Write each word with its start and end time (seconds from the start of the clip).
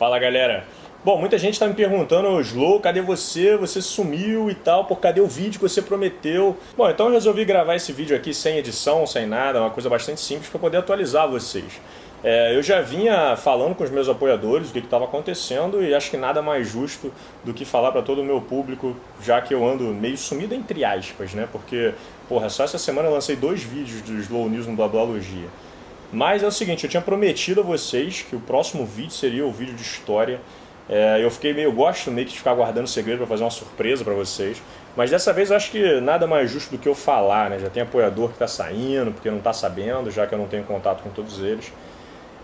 Fala 0.00 0.18
galera. 0.18 0.64
Bom, 1.04 1.18
muita 1.18 1.36
gente 1.36 1.52
está 1.52 1.66
me 1.66 1.74
perguntando, 1.74 2.40
Slow, 2.40 2.80
cadê 2.80 3.02
você? 3.02 3.54
Você 3.58 3.82
sumiu 3.82 4.48
e 4.48 4.54
tal, 4.54 4.86
por 4.86 4.98
cadê 4.98 5.20
o 5.20 5.26
vídeo 5.26 5.60
que 5.60 5.68
você 5.68 5.82
prometeu? 5.82 6.56
Bom, 6.74 6.88
então 6.88 7.08
eu 7.08 7.12
resolvi 7.12 7.44
gravar 7.44 7.74
esse 7.74 7.92
vídeo 7.92 8.16
aqui 8.16 8.32
sem 8.32 8.56
edição, 8.56 9.06
sem 9.06 9.26
nada, 9.26 9.60
uma 9.60 9.68
coisa 9.68 9.90
bastante 9.90 10.18
simples 10.22 10.48
para 10.48 10.58
poder 10.58 10.78
atualizar 10.78 11.28
vocês. 11.28 11.82
É, 12.24 12.56
eu 12.56 12.62
já 12.62 12.80
vinha 12.80 13.36
falando 13.36 13.74
com 13.74 13.84
os 13.84 13.90
meus 13.90 14.08
apoiadores 14.08 14.70
o 14.70 14.72
que 14.72 14.78
estava 14.78 15.04
acontecendo 15.04 15.84
e 15.84 15.94
acho 15.94 16.10
que 16.10 16.16
nada 16.16 16.40
mais 16.40 16.66
justo 16.66 17.12
do 17.44 17.52
que 17.52 17.66
falar 17.66 17.92
para 17.92 18.00
todo 18.00 18.22
o 18.22 18.24
meu 18.24 18.40
público, 18.40 18.96
já 19.22 19.38
que 19.42 19.52
eu 19.52 19.68
ando 19.68 19.84
meio 19.84 20.16
sumido 20.16 20.54
entre 20.54 20.82
aspas, 20.82 21.34
né? 21.34 21.46
Porque, 21.52 21.92
porra, 22.26 22.48
só 22.48 22.64
essa 22.64 22.78
semana 22.78 23.08
eu 23.08 23.12
lancei 23.12 23.36
dois 23.36 23.62
vídeos 23.62 24.00
do 24.00 24.14
Slow 24.14 24.48
News 24.48 24.66
no 24.66 24.74
Blablalogia. 24.74 25.48
Mas 26.12 26.42
é 26.42 26.46
o 26.46 26.50
seguinte, 26.50 26.84
eu 26.84 26.90
tinha 26.90 27.00
prometido 27.00 27.60
a 27.60 27.64
vocês 27.64 28.22
que 28.22 28.34
o 28.34 28.40
próximo 28.40 28.84
vídeo 28.84 29.12
seria 29.12 29.46
o 29.46 29.52
vídeo 29.52 29.74
de 29.74 29.82
história. 29.82 30.40
É, 30.88 31.22
eu 31.22 31.30
fiquei 31.30 31.52
meio, 31.52 31.72
gosto 31.72 32.10
meio 32.10 32.26
que 32.26 32.32
de 32.32 32.38
ficar 32.38 32.52
guardando 32.54 32.88
segredo 32.88 33.18
para 33.18 33.26
fazer 33.28 33.44
uma 33.44 33.50
surpresa 33.50 34.02
para 34.02 34.14
vocês. 34.14 34.60
Mas 34.96 35.10
dessa 35.10 35.32
vez 35.32 35.50
eu 35.50 35.56
acho 35.56 35.70
que 35.70 36.00
nada 36.00 36.26
mais 36.26 36.50
justo 36.50 36.72
do 36.72 36.78
que 36.78 36.88
eu 36.88 36.96
falar, 36.96 37.48
né? 37.48 37.60
Já 37.60 37.70
tem 37.70 37.82
apoiador 37.82 38.28
que 38.28 38.34
está 38.34 38.48
saindo, 38.48 39.12
porque 39.12 39.30
não 39.30 39.38
está 39.38 39.52
sabendo, 39.52 40.10
já 40.10 40.26
que 40.26 40.34
eu 40.34 40.38
não 40.38 40.48
tenho 40.48 40.64
contato 40.64 41.02
com 41.02 41.10
todos 41.10 41.38
eles. 41.38 41.72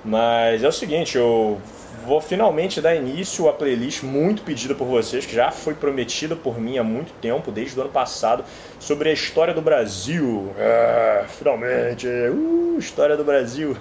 Mas 0.05 0.63
é 0.63 0.69
o 0.69 0.73
seguinte, 0.73 1.19
eu 1.19 1.61
vou 2.07 2.21
finalmente 2.21 2.81
dar 2.81 2.95
início 2.95 3.49
à 3.49 3.53
playlist 3.53 4.05
muito 4.05 4.43
pedida 4.43 4.77
por 4.77 4.87
vocês, 4.87 5.27
que 5.27 5.35
já 5.35 5.51
foi 5.51 5.75
prometida 5.75 6.37
por 6.37 6.61
mim 6.61 6.79
há 6.79 6.85
muito 6.85 7.13
tempo, 7.21 7.51
desde 7.51 7.77
o 7.77 7.83
ano 7.83 7.91
passado, 7.91 8.45
sobre 8.79 9.11
a 9.11 9.13
história 9.13 9.53
do 9.53 9.61
Brasil. 9.61 10.55
Ah, 10.57 11.25
finalmente! 11.27 12.07
Uh, 12.07 12.77
história 12.79 13.17
do 13.17 13.25
Brasil! 13.25 13.77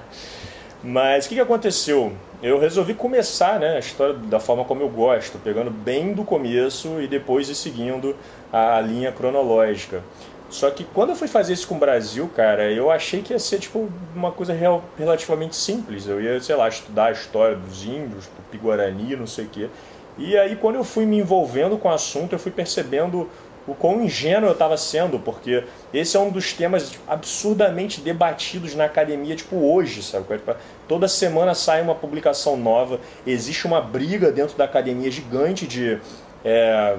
Mas 0.80 1.26
o 1.26 1.28
que, 1.28 1.34
que 1.34 1.40
aconteceu? 1.40 2.12
Eu 2.40 2.60
resolvi 2.60 2.94
começar 2.94 3.58
né, 3.58 3.74
a 3.74 3.78
história 3.80 4.14
da 4.14 4.38
forma 4.38 4.64
como 4.64 4.82
eu 4.82 4.88
gosto, 4.88 5.36
pegando 5.38 5.70
bem 5.70 6.12
do 6.12 6.22
começo 6.22 7.00
e 7.00 7.08
depois 7.08 7.48
seguindo 7.56 8.14
a 8.52 8.80
linha 8.80 9.10
cronológica. 9.10 10.02
Só 10.48 10.70
que 10.70 10.84
quando 10.84 11.10
eu 11.10 11.16
fui 11.16 11.26
fazer 11.28 11.52
isso 11.52 11.66
com 11.66 11.74
o 11.74 11.78
Brasil, 11.78 12.30
cara, 12.34 12.70
eu 12.70 12.90
achei 12.90 13.20
que 13.20 13.32
ia 13.32 13.38
ser 13.38 13.58
tipo 13.58 13.88
uma 14.14 14.30
coisa 14.30 14.52
real, 14.52 14.84
relativamente 14.96 15.56
simples. 15.56 16.06
Eu 16.06 16.20
ia, 16.20 16.40
sei 16.40 16.54
lá, 16.54 16.68
estudar 16.68 17.06
a 17.06 17.12
história 17.12 17.56
dos 17.56 17.84
índios, 17.84 18.26
do 18.26 18.50
Piguarani, 18.50 19.16
não 19.16 19.26
sei 19.26 19.44
o 19.46 19.48
quê. 19.48 19.68
E 20.16 20.36
aí 20.36 20.56
quando 20.56 20.76
eu 20.76 20.84
fui 20.84 21.04
me 21.04 21.18
envolvendo 21.18 21.76
com 21.76 21.88
o 21.88 21.92
assunto, 21.92 22.32
eu 22.32 22.38
fui 22.38 22.52
percebendo 22.52 23.28
o 23.66 23.74
quão 23.74 24.02
ingênuo 24.02 24.48
eu 24.48 24.52
estava 24.52 24.76
sendo, 24.76 25.18
porque 25.18 25.64
esse 25.92 26.16
é 26.16 26.20
um 26.20 26.30
dos 26.30 26.52
temas 26.52 26.92
absurdamente 27.06 28.00
debatidos 28.00 28.74
na 28.74 28.84
academia, 28.84 29.34
tipo 29.34 29.56
hoje, 29.56 30.02
sabe? 30.02 30.24
Tipo, 30.36 30.54
toda 30.86 31.08
semana 31.08 31.54
sai 31.54 31.82
uma 31.82 31.94
publicação 31.94 32.56
nova, 32.56 33.00
existe 33.26 33.66
uma 33.66 33.80
briga 33.80 34.30
dentro 34.30 34.56
da 34.56 34.64
academia 34.64 35.10
gigante 35.10 35.66
de 35.66 35.98
é, 36.44 36.96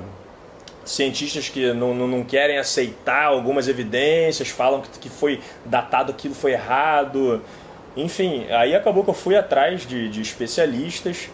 cientistas 0.88 1.50
que 1.50 1.74
não, 1.74 1.94
não, 1.94 2.08
não, 2.08 2.24
querem 2.24 2.58
aceitar 2.58 3.26
algumas 3.26 3.68
evidências, 3.68 4.50
falam 4.50 4.82
que, 4.82 5.00
que 5.00 5.10
foi 5.10 5.40
datado 5.66 6.12
aquilo 6.12 6.34
foi 6.34 6.54
errado. 6.54 7.42
Enfim, 7.96 8.46
aí 8.50 8.76
acabou 8.76 9.04
que 9.04 9.10
eu 9.10 9.14
fui 9.14 9.36
atrás 9.36 9.86
de, 9.86 10.10
de 10.10 10.22
especialistas 10.22 11.30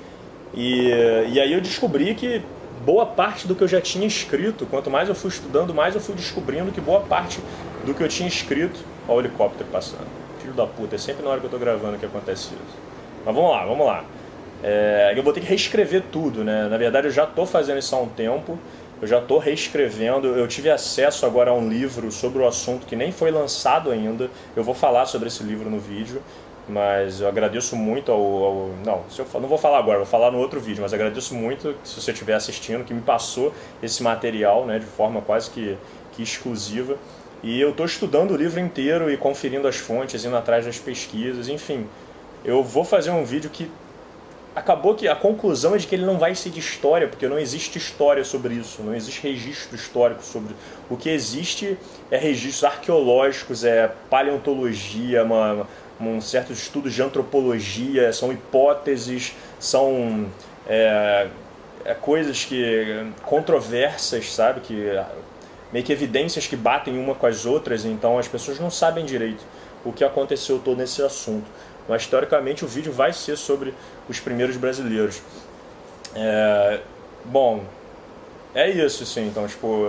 e, 0.54 0.90
e 1.32 1.40
aí 1.40 1.52
eu 1.52 1.62
descobri 1.62 2.16
que 2.16 2.42
boa 2.86 3.06
parte 3.06 3.48
do 3.48 3.56
que 3.56 3.64
eu 3.64 3.68
já 3.68 3.82
tinha 3.82 4.06
escrito, 4.06 4.66
quanto 4.66 4.90
mais 4.90 5.10
eu 5.10 5.16
fui 5.16 5.30
estudando, 5.30 5.74
mais 5.74 5.96
eu 5.96 6.02
fui 6.02 6.16
descobrindo 6.16 6.72
que 6.72 6.82
boa 6.82 7.02
parte 7.02 7.40
do 7.86 7.94
que 7.94 8.04
eu 8.04 8.08
tinha 8.08 8.28
escrito. 8.28 8.80
Olha 9.08 9.18
o 9.18 9.22
helicóptero 9.22 9.70
passando. 9.72 10.08
Filho 10.40 10.54
da 10.54 10.66
puta, 10.66 10.96
é 10.96 10.98
sempre 10.98 11.24
na 11.24 11.32
hora 11.32 11.40
que 11.40 11.46
eu 11.46 11.50
tô 11.50 11.58
gravando 11.58 11.98
que 11.98 12.06
acontece 12.06 12.54
isso. 12.54 12.78
Mas 13.26 13.36
vamos 13.36 13.52
lá, 13.52 13.66
vamos 13.66 13.86
lá. 13.86 14.04
É, 14.64 15.14
eu 15.16 15.24
vou 15.24 15.34
ter 15.34 15.42
que 15.42 15.48
reescrever 15.48 16.04
tudo, 16.12 16.44
né? 16.44 16.68
Na 16.70 16.78
verdade, 16.78 17.08
eu 17.08 17.12
já 17.12 17.26
estou 17.26 17.46
fazendo 17.46 17.80
isso 17.80 17.94
há 17.96 18.00
um 18.00 18.08
tempo. 18.08 18.58
Eu 19.04 19.08
já 19.08 19.20
estou 19.20 19.38
reescrevendo. 19.38 20.28
Eu 20.28 20.48
tive 20.48 20.70
acesso 20.70 21.26
agora 21.26 21.52
a 21.52 21.54
um 21.54 21.68
livro 21.68 22.10
sobre 22.10 22.42
o 22.42 22.48
assunto 22.48 22.86
que 22.86 22.96
nem 22.96 23.12
foi 23.12 23.32
lançado 23.32 23.92
ainda. 23.92 24.30
Eu 24.56 24.64
vou 24.64 24.74
falar 24.74 25.06
sobre 25.08 25.28
esse 25.28 25.44
livro 25.44 25.70
no 25.70 25.78
vídeo, 25.78 26.24
mas 26.70 27.20
eu 27.20 27.28
agradeço 27.28 27.76
muito 27.76 28.14
ao. 28.14 28.22
ao 28.22 28.70
não, 28.86 29.04
eu, 29.18 29.42
não 29.42 29.50
vou 29.50 29.58
falar 29.58 29.80
agora, 29.80 29.98
vou 29.98 30.08
falar 30.08 30.32
no 30.32 30.38
outro 30.38 30.58
vídeo, 30.62 30.82
mas 30.82 30.94
agradeço 30.94 31.36
muito 31.36 31.76
se 31.84 32.00
você 32.00 32.12
estiver 32.12 32.34
assistindo, 32.34 32.86
que 32.86 32.94
me 32.94 33.02
passou 33.02 33.54
esse 33.82 34.02
material 34.02 34.66
né, 34.66 34.80
de 34.80 34.86
forma 34.86 35.20
quase 35.20 35.52
que, 35.52 35.78
que 36.14 36.24
exclusiva. 36.24 36.96
E 37.44 37.60
eu 37.60 37.72
estou 37.72 37.86
estudando 37.86 38.32
o 38.32 38.38
livro 38.38 38.62
inteiro 38.62 39.12
e 39.12 39.18
conferindo 39.18 39.68
as 39.68 39.76
fontes, 39.76 40.24
indo 40.24 40.38
atrás 40.38 40.66
das 40.66 40.80
pesquisas, 40.80 41.50
enfim. 41.50 41.90
Eu 42.46 42.64
vou 42.64 42.86
fazer 42.86 43.12
um 43.12 43.26
vídeo 43.26 43.50
que 43.50 43.70
acabou 44.56 44.94
que 44.94 45.08
a 45.08 45.16
conclusão 45.16 45.76
é 45.76 45.78
de 45.78 45.88
que 45.88 45.96
ele 45.96 46.06
não 46.06 46.18
vai 46.18 46.36
ser 46.36 46.50
de 46.50 46.60
história, 46.60 47.08
porque 47.08 47.28
não 47.28 47.40
existe 47.40 47.78
história 47.78 48.24
sobre 48.24 48.54
isso, 48.54 48.84
não 48.84 48.94
existe 48.94 49.22
registro 49.22 49.76
histórico 49.76 50.24
sobre. 50.24 50.56
O 50.90 50.96
que 50.96 51.10
existe 51.10 51.78
é 52.12 52.18
registros 52.18 52.64
arqueológicos, 52.64 53.64
é 53.64 53.92
paleontologia, 54.10 55.24
uma, 55.24 55.68
um 56.00 56.22
certos 56.22 56.60
estudos 56.60 56.94
de 56.94 57.02
antropologia, 57.02 58.14
são 58.14 58.32
hipóteses, 58.32 59.34
são 59.60 60.28
é, 60.68 61.28
é 61.84 61.94
coisas 61.96 62.46
que 62.46 63.06
controversas, 63.24 64.32
sabe, 64.32 64.62
que 64.62 65.02
meio 65.72 65.84
que 65.84 65.92
evidências 65.92 66.46
que 66.46 66.56
batem 66.56 67.00
uma 67.00 67.16
com 67.16 67.26
as 67.26 67.48
outras, 67.48 67.84
então 67.86 68.20
as 68.20 68.28
pessoas 68.28 68.60
não 68.60 68.70
sabem 68.70 69.04
direito 69.04 69.44
o 69.84 69.92
que 69.92 70.04
aconteceu 70.04 70.60
todo 70.60 70.78
nesse 70.78 71.02
assunto 71.02 71.46
mas 71.88 72.08
teoricamente 72.08 72.64
o 72.64 72.68
vídeo 72.68 72.92
vai 72.92 73.14
ser 73.14 73.38
sobre 73.38 73.74
os 74.08 74.20
primeiros 74.20 74.58
brasileiros. 74.58 75.22
É, 76.16 76.80
bom, 77.26 77.64
é 78.54 78.70
isso 78.70 79.06
sim, 79.06 79.28
então 79.28 79.48
tipo, 79.48 79.86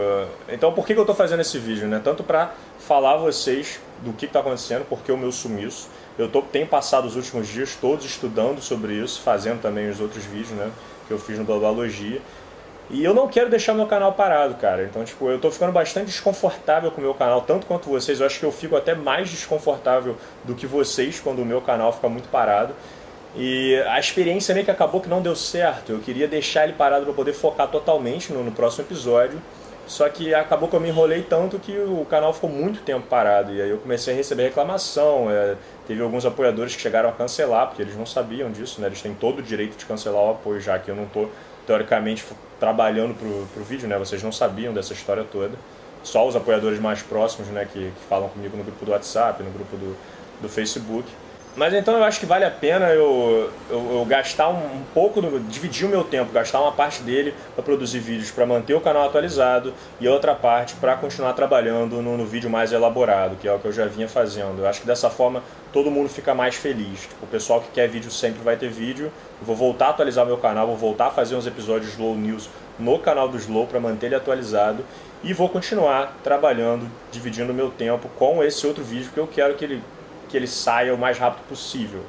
então 0.48 0.72
por 0.72 0.86
que, 0.86 0.94
que 0.94 0.98
eu 0.98 1.02
estou 1.02 1.14
fazendo 1.14 1.40
esse 1.40 1.58
vídeo, 1.58 1.86
né? 1.86 2.00
Tanto 2.02 2.22
para 2.22 2.54
falar 2.78 3.14
a 3.14 3.16
vocês 3.16 3.80
do 4.02 4.12
que 4.12 4.26
está 4.26 4.40
acontecendo, 4.40 4.86
porque 4.88 5.10
o 5.12 5.16
meu 5.16 5.32
sumiço. 5.32 5.88
Eu 6.16 6.28
tô, 6.28 6.42
tenho 6.42 6.66
passado 6.66 7.06
os 7.06 7.16
últimos 7.16 7.48
dias 7.48 7.76
todos 7.80 8.04
estudando 8.04 8.60
sobre 8.60 8.94
isso, 8.94 9.20
fazendo 9.20 9.60
também 9.60 9.88
os 9.90 10.00
outros 10.00 10.24
vídeos, 10.24 10.50
né? 10.50 10.70
Que 11.08 11.12
eu 11.12 11.18
fiz 11.18 11.38
no 11.38 11.44
Blabalogia. 11.44 12.20
E 12.90 13.02
eu 13.02 13.14
não 13.14 13.28
quero 13.28 13.48
deixar 13.48 13.72
meu 13.72 13.86
canal 13.86 14.12
parado, 14.12 14.54
cara. 14.56 14.84
Então, 14.84 15.02
tipo, 15.04 15.28
eu 15.30 15.40
tô 15.40 15.50
ficando 15.50 15.72
bastante 15.72 16.06
desconfortável 16.06 16.90
com 16.90 17.00
o 17.00 17.04
meu 17.04 17.14
canal, 17.14 17.40
tanto 17.40 17.66
quanto 17.66 17.88
vocês. 17.88 18.20
Eu 18.20 18.26
acho 18.26 18.38
que 18.38 18.44
eu 18.44 18.52
fico 18.52 18.76
até 18.76 18.94
mais 18.94 19.30
desconfortável 19.30 20.16
do 20.44 20.54
que 20.54 20.66
vocês 20.66 21.18
quando 21.18 21.40
o 21.40 21.46
meu 21.46 21.62
canal 21.62 21.92
fica 21.92 22.08
muito 22.08 22.28
parado. 22.28 22.74
E 23.36 23.76
a 23.88 23.98
experiência 23.98 24.54
meio 24.54 24.64
que 24.64 24.70
acabou 24.70 25.00
que 25.00 25.08
não 25.08 25.22
deu 25.22 25.34
certo. 25.34 25.92
Eu 25.92 25.98
queria 25.98 26.28
deixar 26.28 26.64
ele 26.64 26.74
parado 26.74 27.04
para 27.04 27.14
poder 27.14 27.32
focar 27.32 27.68
totalmente 27.68 28.32
no, 28.32 28.44
no, 28.44 28.52
próximo 28.52 28.84
episódio. 28.84 29.40
Só 29.86 30.08
que 30.08 30.34
acabou 30.34 30.68
que 30.68 30.76
eu 30.76 30.80
me 30.80 30.88
enrolei 30.88 31.22
tanto 31.22 31.58
que 31.58 31.76
o 31.78 32.06
canal 32.08 32.32
ficou 32.32 32.48
muito 32.48 32.80
tempo 32.82 33.06
parado. 33.06 33.52
E 33.52 33.60
aí 33.60 33.70
eu 33.70 33.78
comecei 33.78 34.14
a 34.14 34.16
receber 34.16 34.44
reclamação. 34.44 35.30
É, 35.30 35.56
teve 35.86 36.02
alguns 36.02 36.24
apoiadores 36.24 36.76
que 36.76 36.82
chegaram 36.82 37.08
a 37.08 37.12
cancelar, 37.12 37.68
porque 37.68 37.82
eles 37.82 37.96
não 37.96 38.06
sabiam 38.06 38.50
disso, 38.50 38.80
né? 38.80 38.86
Eles 38.86 39.02
têm 39.02 39.14
todo 39.14 39.40
o 39.40 39.42
direito 39.42 39.76
de 39.76 39.84
cancelar 39.84 40.22
o 40.22 40.30
apoio, 40.30 40.60
já 40.60 40.78
que 40.78 40.90
eu 40.90 40.94
não 40.94 41.06
tô 41.06 41.28
teoricamente 41.66 42.24
trabalhando 42.58 43.14
pro, 43.14 43.46
pro 43.52 43.64
vídeo, 43.64 43.88
né? 43.88 43.98
Vocês 43.98 44.22
não 44.22 44.32
sabiam 44.32 44.72
dessa 44.72 44.92
história 44.92 45.24
toda. 45.24 45.56
Só 46.02 46.26
os 46.26 46.36
apoiadores 46.36 46.78
mais 46.78 47.02
próximos, 47.02 47.48
né, 47.48 47.66
que, 47.70 47.78
que 47.78 48.04
falam 48.08 48.28
comigo 48.28 48.56
no 48.56 48.62
grupo 48.62 48.84
do 48.84 48.90
WhatsApp, 48.90 49.42
no 49.42 49.50
grupo 49.50 49.76
do, 49.76 49.96
do 50.42 50.48
Facebook. 50.48 51.08
Mas 51.56 51.72
então 51.72 51.96
eu 51.96 52.02
acho 52.02 52.18
que 52.18 52.26
vale 52.26 52.44
a 52.44 52.50
pena 52.50 52.86
eu, 52.88 53.48
eu, 53.70 53.98
eu 53.98 54.04
gastar 54.04 54.48
um, 54.48 54.56
um, 54.56 54.82
pouco, 54.92 55.20
do, 55.20 55.38
dividir 55.38 55.86
o 55.86 55.88
meu 55.88 56.02
tempo, 56.02 56.32
gastar 56.32 56.60
uma 56.60 56.72
parte 56.72 57.00
dele 57.02 57.32
para 57.54 57.62
produzir 57.62 58.00
vídeos 58.00 58.32
para 58.32 58.44
manter 58.44 58.74
o 58.74 58.80
canal 58.80 59.04
atualizado 59.04 59.72
e 60.00 60.08
outra 60.08 60.34
parte 60.34 60.74
para 60.74 60.96
continuar 60.96 61.32
trabalhando 61.34 62.02
no, 62.02 62.16
no, 62.16 62.26
vídeo 62.26 62.50
mais 62.50 62.72
elaborado, 62.72 63.36
que 63.36 63.46
é 63.46 63.52
o 63.52 63.60
que 63.60 63.66
eu 63.66 63.72
já 63.72 63.86
vinha 63.86 64.08
fazendo. 64.08 64.62
Eu 64.62 64.66
acho 64.66 64.80
que 64.80 64.86
dessa 64.86 65.08
forma 65.08 65.44
todo 65.72 65.92
mundo 65.92 66.08
fica 66.08 66.34
mais 66.34 66.56
feliz. 66.56 67.02
Tipo, 67.02 67.24
o 67.24 67.28
pessoal 67.28 67.60
que 67.60 67.68
quer 67.68 67.88
vídeo 67.88 68.10
sempre 68.10 68.42
vai 68.42 68.56
ter 68.56 68.68
vídeo. 68.68 69.12
Eu 69.40 69.46
vou 69.46 69.54
voltar 69.54 69.86
a 69.86 69.90
atualizar 69.90 70.26
meu 70.26 70.38
canal, 70.38 70.66
vou 70.66 70.76
voltar 70.76 71.06
a 71.06 71.10
fazer 71.12 71.36
uns 71.36 71.46
episódios 71.46 71.92
Slow 71.92 72.16
News 72.16 72.50
no 72.80 72.98
canal 72.98 73.28
do 73.28 73.36
Slow 73.36 73.68
para 73.68 73.78
manter 73.78 74.06
ele 74.06 74.16
atualizado 74.16 74.84
e 75.22 75.32
vou 75.32 75.48
continuar 75.48 76.16
trabalhando, 76.24 76.90
dividindo 77.12 77.54
meu 77.54 77.70
tempo 77.70 78.10
com 78.16 78.42
esse 78.42 78.66
outro 78.66 78.82
vídeo 78.82 79.10
que 79.14 79.18
eu 79.18 79.28
quero 79.28 79.54
que 79.54 79.64
ele 79.64 79.80
que 80.34 80.38
ele 80.38 80.48
saia 80.48 80.92
o 80.92 80.98
mais 80.98 81.16
rápido 81.16 81.46
possível. 81.48 82.00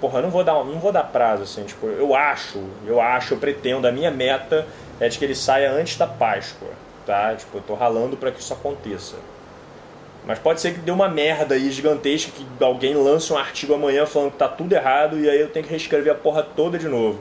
Porra, 0.00 0.20
eu 0.20 0.22
não 0.22 0.30
vou 0.30 0.42
dar, 0.42 0.54
não 0.64 0.80
vou 0.80 0.90
dar 0.90 1.04
prazo 1.04 1.42
assim, 1.42 1.62
tipo, 1.64 1.86
eu 1.88 2.14
acho, 2.14 2.58
eu 2.86 2.98
acho, 2.98 3.34
eu 3.34 3.38
pretendo, 3.38 3.86
a 3.86 3.92
minha 3.92 4.10
meta 4.10 4.66
é 4.98 5.10
de 5.10 5.18
que 5.18 5.24
ele 5.26 5.34
saia 5.34 5.70
antes 5.70 5.98
da 5.98 6.06
Páscoa, 6.06 6.70
tá? 7.04 7.34
Tipo, 7.34 7.58
eu 7.58 7.60
tô 7.60 7.74
ralando 7.74 8.16
para 8.16 8.32
que 8.32 8.40
isso 8.40 8.54
aconteça. 8.54 9.16
Mas 10.26 10.38
pode 10.38 10.58
ser 10.58 10.72
que 10.72 10.80
dê 10.80 10.90
uma 10.90 11.06
merda 11.06 11.54
aí 11.54 11.70
gigantesca 11.70 12.32
que 12.32 12.64
alguém 12.64 12.94
lance 12.94 13.30
um 13.30 13.36
artigo 13.36 13.74
amanhã 13.74 14.06
falando 14.06 14.32
que 14.32 14.38
tá 14.38 14.48
tudo 14.48 14.72
errado 14.72 15.20
e 15.20 15.28
aí 15.28 15.38
eu 15.38 15.50
tenho 15.50 15.66
que 15.66 15.70
reescrever 15.70 16.14
a 16.14 16.16
porra 16.16 16.42
toda 16.42 16.78
de 16.78 16.88
novo. 16.88 17.20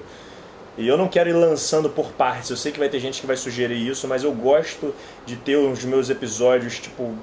E 0.78 0.88
eu 0.88 0.98
não 0.98 1.10
quero 1.10 1.30
ir 1.30 1.34
lançando 1.34 1.90
por 1.90 2.14
partes. 2.14 2.50
Eu 2.50 2.56
sei 2.56 2.72
que 2.72 2.80
vai 2.80 2.88
ter 2.88 3.02
gente 3.02 3.20
que 3.20 3.28
vai 3.28 3.36
sugerir 3.36 3.86
isso, 3.86 4.08
mas 4.08 4.24
eu 4.24 4.32
gosto 4.32 4.96
de 5.26 5.36
ter 5.36 5.58
os 5.58 5.84
meus 5.84 6.10
episódios, 6.10 6.80
tipo, 6.80 7.14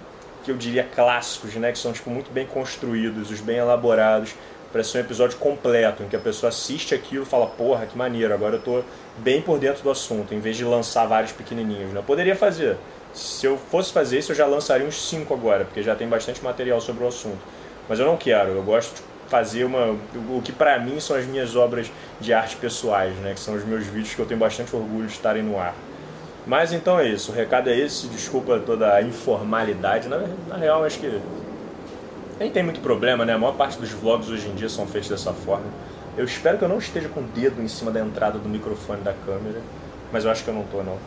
que 0.46 0.52
eu 0.52 0.56
diria 0.56 0.84
clássicos, 0.84 1.54
né, 1.56 1.72
que 1.72 1.78
são 1.78 1.93
tipo 1.93 2.08
muito 2.08 2.31
bem 2.31 2.46
construídos, 2.46 3.32
os 3.32 3.40
bem 3.40 3.56
elaborados, 3.56 4.32
para 4.72 4.84
ser 4.84 4.98
um 4.98 5.00
episódio 5.00 5.37
completo, 5.38 6.04
em 6.04 6.08
que 6.08 6.14
a 6.14 6.20
pessoa 6.20 6.50
assiste 6.50 6.94
aquilo 6.94 7.25
e 7.25 7.26
fala, 7.26 7.46
porra, 7.46 7.84
que 7.84 7.98
maneiro, 7.98 8.32
agora 8.32 8.54
eu 8.54 8.62
tô 8.62 8.82
bem 9.19 9.43
por 9.43 9.58
dentro 9.58 9.82
do 9.82 9.90
assunto, 9.90 10.32
em 10.32 10.38
vez 10.38 10.56
de 10.56 10.64
lançar 10.64 11.04
vários 11.06 11.32
pequenininhos. 11.32 11.93
Né? 11.93 11.98
Eu 11.98 12.04
poderia 12.04 12.37
fazer. 12.37 12.76
Se 13.12 13.46
eu 13.46 13.58
fosse 13.58 13.93
fazer 13.93 14.19
isso, 14.19 14.32
eu 14.32 14.37
já 14.37 14.46
lançaria 14.46 14.87
uns 14.87 15.08
5 15.08 15.34
agora, 15.34 15.64
porque 15.64 15.82
já 15.82 15.96
tem 15.96 16.06
bastante 16.06 16.44
material 16.44 16.81
sobre 16.81 17.02
o 17.02 17.08
assunto. 17.08 17.40
Mas 17.88 17.99
eu 17.99 18.06
não 18.06 18.16
quero, 18.16 18.50
eu 18.50 18.62
gosto 18.62 18.96
de 18.96 19.02
fazer 19.28 19.64
uma 19.64 19.99
o 20.28 20.40
que 20.44 20.52
para 20.52 20.78
mim 20.78 21.00
são 21.00 21.16
as 21.16 21.26
minhas 21.26 21.56
obras 21.56 21.90
de 22.20 22.32
arte 22.32 22.54
pessoais, 22.56 23.14
né, 23.16 23.34
que 23.34 23.40
são 23.40 23.54
os 23.54 23.64
meus 23.64 23.84
vídeos 23.87 24.14
que 24.14 24.20
eu 24.20 24.26
tenho 24.26 24.38
bastante 24.38 24.76
orgulho 24.76 25.06
de 25.06 25.12
estarem 25.12 25.42
no 25.42 25.58
ar. 25.58 25.75
Mas 26.46 26.72
então 26.72 26.98
é 26.98 27.08
isso, 27.08 27.32
o 27.32 27.34
recado 27.34 27.69
é 27.69 27.76
esse, 27.76 28.06
desculpa 28.06 28.60
toda 28.60 28.94
a 28.94 29.02
informalidade, 29.02 30.08
na, 30.08 30.22
na 30.46 30.56
real 30.56 30.84
acho 30.84 31.00
que 31.00 31.20
nem 32.38 32.50
tem 32.50 32.62
muito 32.62 32.81
problema, 32.81 33.25
né? 33.25 33.32
A 33.32 33.38
maior 33.38 33.56
parte 33.56 33.78
dos 33.78 33.90
vlogs 33.90 34.28
hoje 34.28 34.48
em 34.48 34.54
dia 34.54 34.69
são 34.69 34.87
feitos 34.87 35.08
dessa 35.08 35.32
forma. 35.32 35.66
Eu 36.16 36.25
espero 36.25 36.56
que 36.56 36.64
eu 36.64 36.69
não 36.69 36.78
esteja 36.78 37.08
com 37.08 37.20
o 37.20 37.25
dedo 37.25 37.60
em 37.60 37.66
cima 37.66 37.90
da 37.90 38.00
entrada 38.00 38.38
do 38.38 38.48
microfone 38.48 39.00
da 39.02 39.12
câmera, 39.12 39.60
mas 40.12 40.25
eu 40.25 40.31
acho 40.31 40.44
que 40.44 40.50
eu 40.50 40.54
não 40.54 40.62
tô 40.64 40.82
não. 40.84 40.98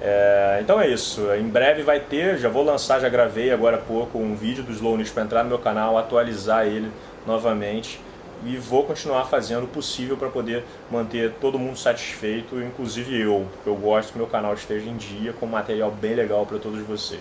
É, 0.00 0.60
então 0.62 0.80
é 0.80 0.88
isso, 0.88 1.26
em 1.34 1.48
breve 1.48 1.82
vai 1.82 1.98
ter, 2.00 2.38
já 2.38 2.48
vou 2.48 2.62
lançar, 2.62 3.00
já 3.00 3.08
gravei 3.08 3.50
agora 3.50 3.76
há 3.76 3.80
pouco 3.80 4.18
um 4.18 4.34
vídeo 4.36 4.62
do 4.62 4.72
Slow 4.72 4.96
News 4.96 5.10
para 5.10 5.24
entrar 5.24 5.42
no 5.42 5.48
meu 5.48 5.58
canal, 5.58 5.98
atualizar 5.98 6.64
ele 6.64 6.90
novamente 7.26 8.00
e 8.44 8.56
vou 8.56 8.84
continuar 8.84 9.26
fazendo 9.26 9.64
o 9.64 9.68
possível 9.68 10.16
para 10.16 10.28
poder 10.28 10.64
manter 10.90 11.32
todo 11.40 11.58
mundo 11.58 11.76
satisfeito, 11.76 12.60
inclusive 12.60 13.20
eu, 13.20 13.46
porque 13.52 13.68
eu 13.68 13.76
gosto 13.76 14.12
que 14.12 14.18
meu 14.18 14.26
canal 14.26 14.54
esteja 14.54 14.88
em 14.88 14.96
dia 14.96 15.32
com 15.32 15.46
material 15.46 15.90
bem 15.90 16.14
legal 16.14 16.46
para 16.46 16.58
todos 16.58 16.80
vocês. 16.82 17.20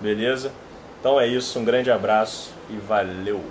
Beleza? 0.00 0.52
Então 1.00 1.20
é 1.20 1.26
isso, 1.26 1.58
um 1.58 1.64
grande 1.64 1.90
abraço 1.90 2.52
e 2.68 2.76
valeu! 2.76 3.42